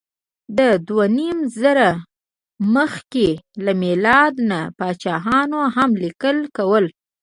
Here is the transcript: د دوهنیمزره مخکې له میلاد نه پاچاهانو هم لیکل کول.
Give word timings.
د 0.57 0.59
دوهنیمزره 0.87 1.89
مخکې 2.75 3.27
له 3.63 3.71
میلاد 3.83 4.33
نه 4.49 4.59
پاچاهانو 4.77 5.61
هم 5.75 5.89
لیکل 6.03 6.37
کول. 6.57 6.85